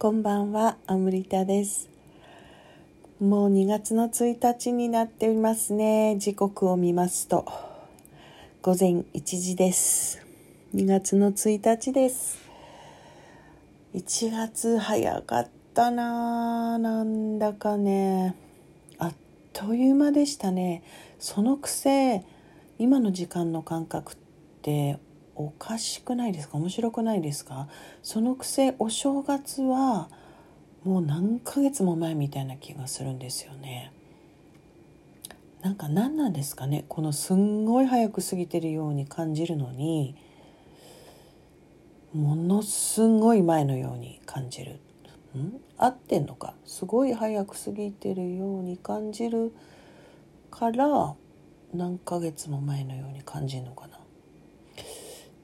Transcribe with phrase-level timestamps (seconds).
[0.00, 1.90] こんばんは、アムリタです。
[3.20, 6.16] もう2月の1日になっていますね。
[6.18, 7.44] 時刻を見ますと、
[8.62, 10.24] 午前1時です。
[10.74, 12.38] 2月の1日です。
[13.94, 18.34] 1月早かったなぁなんだかね。
[18.96, 19.14] あっ
[19.52, 20.82] という間でしたね。
[21.18, 22.24] そのくせ、
[22.78, 24.16] 今の時間の感覚っ
[24.62, 24.98] て
[25.40, 26.58] おかしくないですか？
[26.58, 27.68] 面白くないですか？
[28.02, 30.08] そのくせお正月は
[30.84, 33.92] もう何ヶ月も前みたいな気がするんですよね。
[35.62, 36.84] なんか何なんですかね？
[36.88, 40.14] このすんごい早く過ぎてるように感じるのに
[42.14, 44.80] ものすごい前のように感じる。
[45.36, 45.60] ん？
[45.78, 46.54] 合ってんのか？
[46.64, 49.52] すごい早く過ぎてるように感じる
[50.50, 51.14] から
[51.72, 53.99] 何ヶ月も前のように感じるのかな？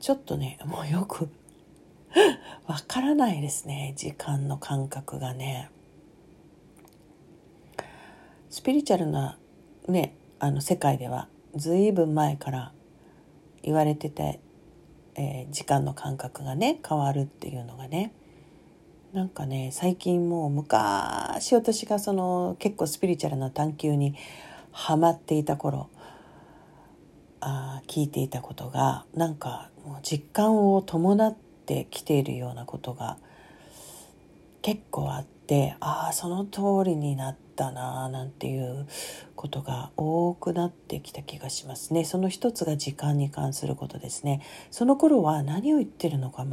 [0.07, 1.29] ちょっとねもうよく
[2.69, 5.69] わからないですね時間の感覚がね。
[8.49, 9.37] スピリチュアルな
[9.89, 12.73] ねあの世界ではずいぶん前から
[13.65, 14.39] 言われてて、
[15.17, 18.13] えー時間の感覚がね変わるっていうのがね。
[19.13, 24.15] なんかね最近もう昔私がその結構スピリチュアルな探求に
[24.71, 25.89] ハマっていた頃
[27.41, 33.19] あ聞いていたことがなんかもう実感を伴ってきているようなことが
[34.61, 38.89] 結構あってああその通りになったなーなんていう
[39.37, 42.05] ことが多くなってきた気がしますね。
[42.05, 44.43] その一つが時間に関することですね。
[44.73, 46.45] その頃は何を言ってるのか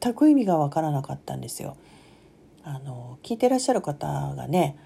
[0.00, 1.76] 全く意味がわからなかったんですよ。
[2.64, 4.78] あの聞いてらっしゃる方がね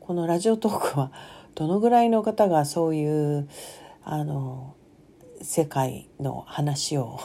[0.00, 1.12] このラジオトークは
[1.54, 3.48] どのぐらいの方がそういう
[4.04, 4.74] あの
[5.42, 7.18] 世界の話を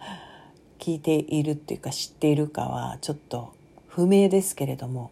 [0.78, 3.52] 聞いているっていうか知っているかはちょっと
[3.86, 5.10] 不明ですけれども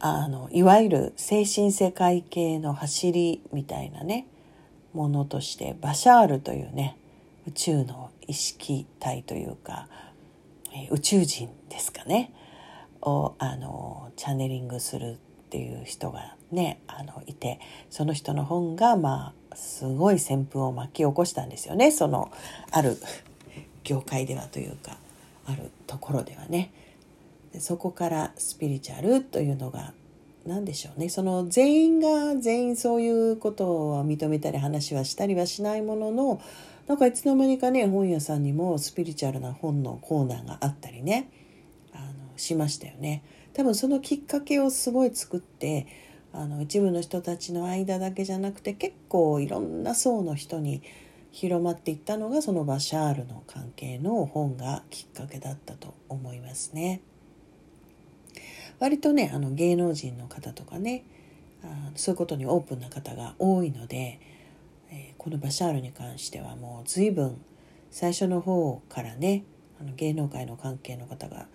[0.00, 4.26] あのいわゆる精神世界系の走りみたいなね
[4.92, 6.96] ものとしてバシャールというね
[7.46, 9.86] 宇宙の意識体というか、
[10.72, 12.32] え宇宙人ですかね
[13.02, 15.18] をあのチャネリングする
[15.54, 22.32] っていう人がねあのいてその人の本がまあすごい旋風を巻き起こしたんですよねその
[22.72, 22.98] ある
[23.84, 24.96] 業界ではというか
[25.46, 26.72] あるところではね。
[27.52, 29.92] でそこからスピリチュアルというのが
[30.44, 36.40] 何でしょうねその全員が全員そういうことは認めたり話はしたりはしないものの
[36.88, 41.30] なんかいつの間にかね本屋さんにもスピリチュアルな本のコーナーがあったりね
[41.92, 43.22] あのしましたよね。
[43.54, 45.86] 多分そのきっかけをすごい作って
[46.32, 50.82] あの一部の人たちの間だけじゃなくて結構いろんな層の人に
[51.30, 57.00] 広まっていったのがそのバシャールの関係の本がきっかけだったと思いますね。
[58.80, 61.04] 割とねあの芸能人の方とかね
[61.62, 64.20] あそういうことにオープンな方が多いので、
[64.90, 67.40] えこのバシャールに関してはもう随分
[67.90, 69.44] 最初の方からね
[69.80, 71.46] あの芸能界の関係の方が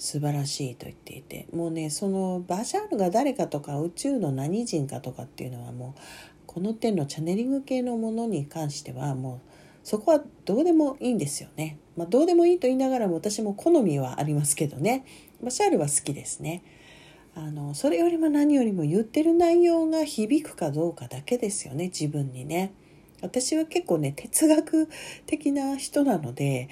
[0.00, 6.00] 素晴らしいと言っていてもうねそのバシャールが誰かとか宇宙の何人かとかっていうのはもう
[6.46, 9.50] この点のチャネリング系のものに関してはもう
[9.84, 11.78] そこはどうでもいいんですよね。
[11.96, 15.04] まあ、どうでもいいと言いながらも私も好みはありますけどね
[15.42, 16.62] バシャールは好きですね。
[17.34, 22.72] あのそれよりも何よりも言ってる内容が響くかどうかだけですよね自分にね。
[23.20, 24.88] 私は結構ね哲学
[25.26, 26.68] 的な人なので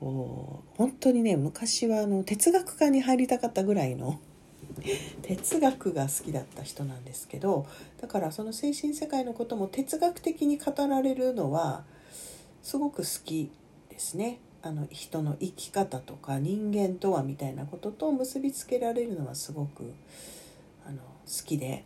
[0.00, 4.20] こう本当にね昔はあの哲学科に入りたかったぐらいの
[5.22, 7.66] 哲学が好きだった人なんですけど
[8.00, 11.84] だからその精神世界のことも哲学的に語られるのは
[12.62, 13.50] すごく好き
[13.88, 14.38] ですね。
[14.62, 19.92] あの人の生き方とか人間とはみたいなことと結びつけられるのはすごく
[20.84, 21.84] あの好きで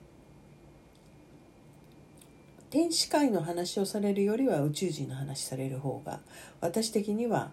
[2.71, 6.21] 天使界の話をされるよりは宇宙人の話される方が
[6.63, 7.51] 私的には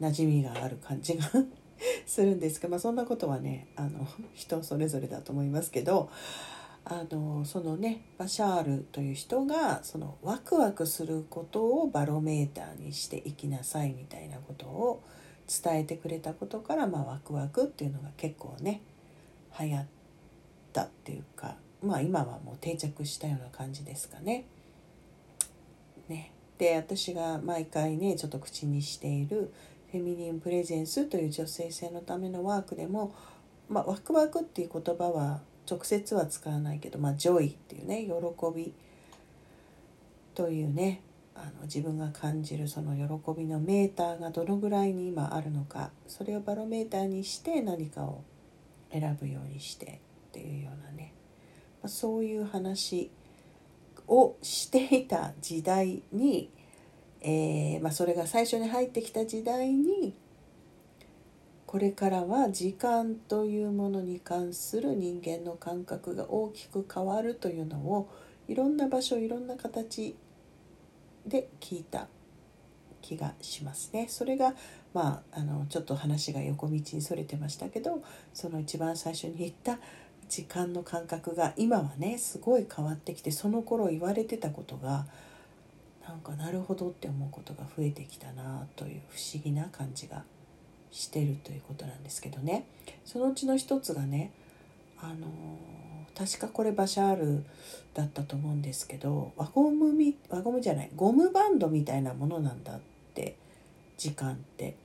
[0.00, 1.30] 馴染みがある感じが
[2.06, 6.10] するんですが、まあ、そんなことはねあの人それぞれだと思いますけど
[6.84, 15.02] あのそのねバシャールという人がそのワクワクすることをバロメーターにしていきなさいみたいなことを
[15.48, 18.82] 伝えてくれたことから、まあ、ワクワクっていうのが結構ね
[19.58, 19.86] 流行っ
[20.72, 24.44] たっていうかまあ今はもう定着したような感じですかね。
[26.08, 29.52] ねで私が毎回ねちょっと口にしている
[29.94, 33.14] Feminine Presence という女性性のためのワークでも、
[33.68, 38.12] まあ、ワクワクっていう言葉は直接は使わないけど、まあ、 joy っていうね喜
[38.52, 38.74] び
[40.34, 41.00] というね
[41.36, 48.24] あの自分が感じるその喜びのメーターがどのぐらいに今あるのかそれをバロメーターにして何かを
[48.90, 51.14] 選ぶようにしてっていうようなね、
[51.80, 53.12] まあ、そういう話
[54.08, 56.50] をしていた時代に、
[57.26, 60.14] えー、まあ、それが最初に入ってきた時代に
[61.66, 68.08] これからは時間というものに関する人間の感覚が大きく変わるというのを
[68.46, 70.14] いろんな場所いろんな形
[71.26, 72.08] で聞いた
[73.00, 74.06] 気がしますね。
[74.08, 74.54] それが
[74.92, 78.02] まああのちょっと話が横道にそれてましたけど
[78.34, 79.78] その一番最初に言った
[80.28, 85.06] 時間の感覚が今はねすごい変わってきてその頃言われてたことが
[86.06, 90.24] なんかなるほどって思うことが増えてきたなという不思議な感じが
[90.90, 92.66] してるということなんですけどね
[93.04, 94.30] そのうちの一つがね
[95.00, 95.26] あの
[96.16, 97.44] 確かこれバシャール
[97.94, 102.80] だったと思うんですけど輪ゴムみ輪ゴムじゃないゴムバンドみたいなものなんだっ
[103.14, 103.36] て
[103.96, 104.76] 時間って。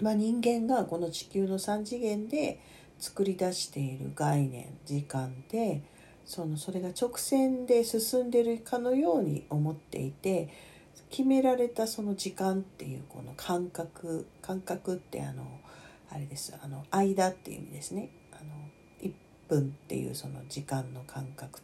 [0.00, 2.58] まあ、人間がこの地球の3次元で
[2.98, 5.82] 作り出している概念時間で
[6.24, 10.48] そのそれが直線で進んでるかのように思っていて
[11.10, 15.44] 決められたその時間っていうこの感覚感覚ってあの
[16.10, 18.10] あれですあの間っていう意味ですね。
[18.32, 18.50] あの
[19.00, 19.12] 1
[19.48, 21.60] 分っていうその時間の感覚。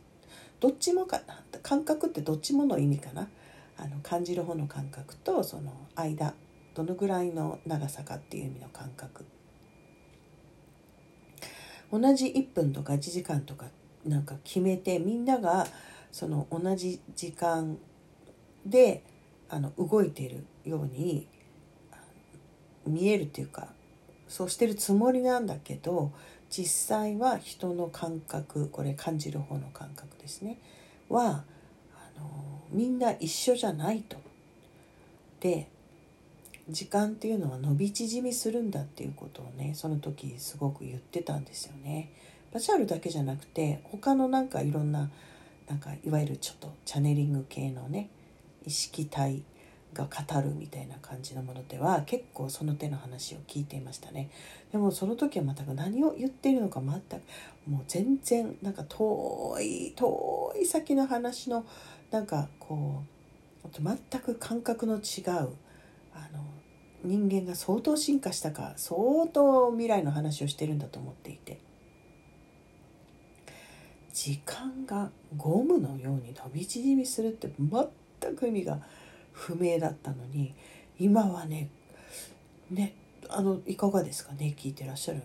[0.60, 1.20] どっちもか
[1.62, 3.28] 感覚ってどっちもの意味かな？
[3.76, 6.34] あの感じる方の感覚とその間
[6.74, 9.24] どのぐらいの長さかっていう意味の感覚。
[11.90, 13.68] 同じ1分とか1時間とかっ
[14.06, 15.66] なんか決めてみんなが
[16.12, 17.78] その同じ時間
[18.64, 19.02] で
[19.48, 21.26] あの動いているように
[22.86, 23.68] 見えるっていうか
[24.28, 26.12] そうしてるつもりなんだけど
[26.50, 30.58] 実際は人の感覚これ感じる方の感覚ですね
[31.08, 34.16] はあのみんな一緒じゃないと。
[35.40, 35.68] で
[36.68, 42.10] 時間っていうのは伸び縮みするんだっていうことをねその時すごく言ってたんですよね。
[42.52, 45.10] バシャールだけじゃなくて他のなんかいろんな
[45.68, 48.08] なんかいわゆるちょっとチャネリング系のね
[48.64, 49.42] 意識体
[49.94, 54.30] が語るみたいな感じのものでは結構その手の話を聞いていましたね。
[54.72, 57.22] でもその時は全く何を言っているのか全く
[57.66, 61.64] もう全然なんか遠い遠い先の話の
[62.10, 63.02] なんかこ
[63.64, 66.44] う全く感覚の違うあの
[67.04, 71.60] 人間が相当進化したか相当未来の話をしてるんだと思っていて。
[74.20, 78.80] 時間がゴムのように伸び縮みするって全く意味が
[79.30, 80.54] 不明だったのに
[80.98, 81.68] 今はね
[82.68, 82.94] ね
[83.28, 84.32] あのいかがですか？
[84.32, 85.22] ね聞いてらっしゃる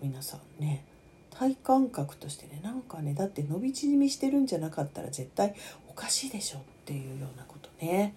[0.00, 0.86] 皆さんね。
[1.28, 5.54] 体感覚としてねなんかねだって伸び縮みしてるんじゃなかったら絶対
[5.90, 8.14] おかしいでしょっていうようなことね。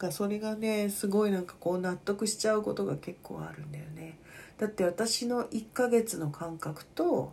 [0.00, 4.18] がそれがねすごいなんかこう納得しちゃうことが結構あるんだよね。
[4.58, 7.32] だって私の1ヶ月の感覚と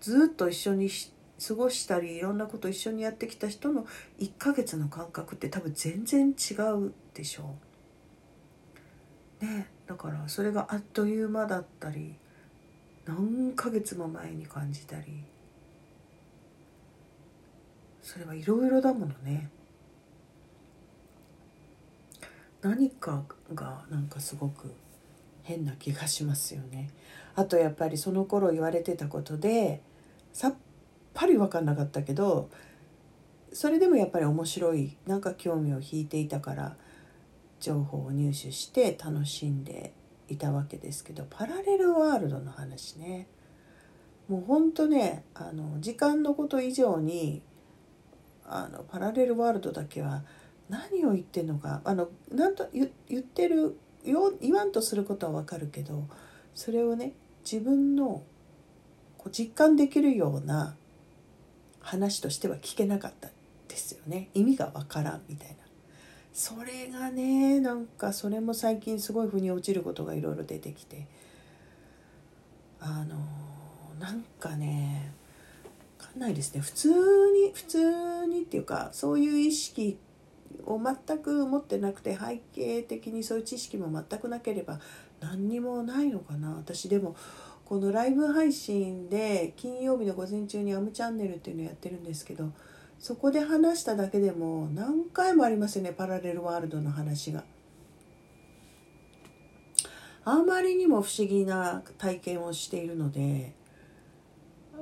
[0.00, 0.88] ずっと一緒に
[1.46, 3.86] 過ごしたりいろんなこと一緒にやってきた人の
[4.20, 7.56] 1ヶ月の感覚って多分全然違うでしょ
[9.40, 9.44] う。
[9.44, 12.14] ねだからそれがあっという間だったり
[13.06, 15.24] 何ヶ月も前に感じたり
[18.02, 19.50] それはいろいろだものね。
[22.60, 23.24] 何か
[23.54, 24.72] がなんかすごく
[25.42, 26.90] 変な気がしますよね。
[27.34, 29.80] あとやっぱりその頃言われてたことで
[30.32, 30.54] さっ
[31.14, 32.50] ぱり分かんなかったけど
[33.52, 36.76] それでもやっぱり面白いなんか興味を引いていたから
[37.60, 39.92] 情報を入手して楽しんで
[40.28, 43.28] いたわけですけどパラレルワールドの話ね。
[44.28, 47.42] もうほんとねあの時間のこと以上に
[48.46, 50.22] あのパラレルワールドだけは
[50.68, 56.08] 何を言ってんのかあのなんと言ってる言わんとすることはわかるけど
[56.54, 57.12] それをね
[57.44, 58.22] 自分の
[59.18, 60.76] こう実感できるような
[61.82, 63.28] 話としては聞けなかった
[63.68, 64.30] ですよね。
[64.34, 65.56] 意味がわからんみたいな。
[66.32, 71.06] それがねなんかそれも最近すごい腑に落ちることがいろいろ出てきて。
[72.84, 73.16] あの
[74.00, 75.12] なんかね
[76.00, 76.60] わかんないですね。
[76.60, 79.98] 普通に普通にっていうかそういう意識
[80.66, 84.80] を全く持ってなくて背景的にそういう知識も全くなければ
[85.20, 86.50] 何にもないのかな。
[86.54, 87.14] 私でも
[87.72, 92.52] このライブ配信で金曜日の午前中に「アムチャンネル」っていうのをやってるんですけど
[92.98, 97.44] そこで話しただけでも何回もありますよねパラレルワールドの話が。
[100.26, 103.54] あまりにも不思議な体験をしているので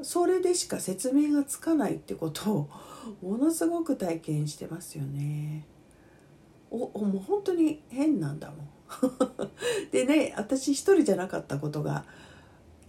[0.02, 2.68] それでしか説明がつかないってことを
[3.22, 5.64] ものすごく体験してますよね。
[6.72, 8.68] おおもう本当に変なんだもん
[9.92, 12.04] でね私一人じゃなかったことが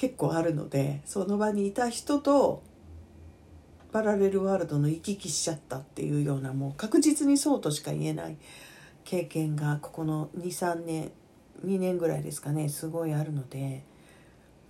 [0.01, 2.63] 結構あるのでその場にいた人と
[3.91, 8.37] パラレルワールドの行き来しちゃったっていうようなもう確実にそうとしか言えない
[9.03, 11.11] 経験がここの23年
[11.63, 13.83] 2年ぐらいですかねすごいあるので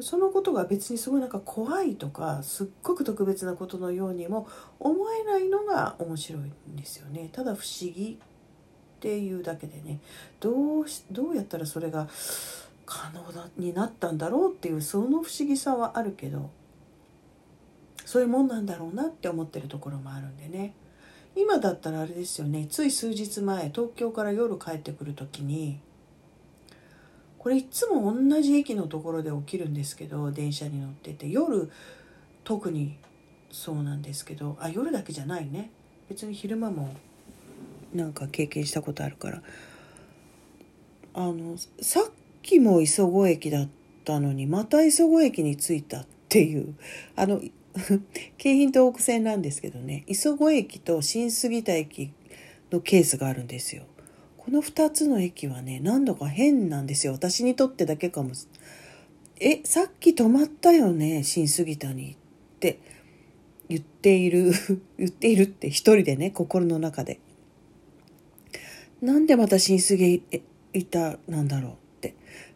[0.02, 4.50] そのことが別にすごいなんか怖いとかすっごく特別なことのようにも
[4.82, 7.30] 思えないのが面白いんですよね。
[7.32, 10.02] ただ不思議っていうだけでね
[10.42, 12.10] どうしどうやったらそれが
[12.94, 16.50] 可能だになったんだろうっていうその不思議さはあるけど
[18.04, 20.74] そういうもんなんだろうなって思ってるところもあるんでね。
[21.34, 22.68] 今だったらあれですよね。
[22.70, 25.80] つい数日前東京から夜帰ってくる時に
[27.38, 31.72] これいつも同じ駅のところで起きるんですけど電車に乗ってて夜
[32.44, 32.98] 特に
[33.52, 35.72] そうなんですけどあ夜だけじゃないね。
[36.10, 36.94] 別に昼間も
[37.94, 39.42] なんか経験したことあるから。
[41.14, 43.70] あのさっきも磯子駅だっ
[44.04, 46.76] たのにまた磯子駅に着いたっていう。
[47.16, 47.42] あの
[48.38, 52.12] 京浜東北線なんですけどね磯子駅と新杉田駅
[52.70, 53.84] のケースがあるんですよ。
[54.38, 57.14] この2つの駅はね何度か変なんですよ。
[57.14, 58.32] 私にとってだけかも。
[59.40, 62.16] えさっき止まったよね新杉田にっ
[62.60, 62.80] て
[63.70, 64.52] 言っている
[64.98, 67.20] 言っているって一人でね心の中で。
[69.02, 70.22] なんでまた新杉
[70.90, 71.81] 田なんだろう。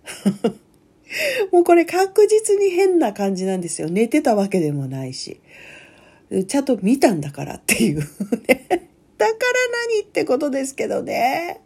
[1.52, 5.40] もうこれ確実に変な感じなんですよ寝てたわけでもないし
[6.48, 8.06] ちゃんと見たんだからっていうね
[9.18, 9.38] だから
[9.94, 11.62] 何ってことですけどね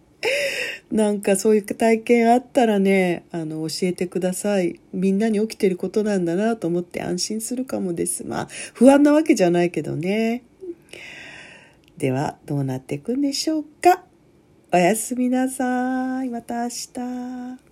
[0.92, 4.80] なんかそういう体験あったらね、あの、教えてください。
[4.92, 8.26] みんなに起きてることなんだなと思って安心するかもです。
[8.26, 10.44] まあ、不安なわけじゃないけどね。
[11.98, 14.04] では、どうなっていくんでしょうか。
[14.74, 16.30] おやすみなさい。
[16.30, 17.69] また明日。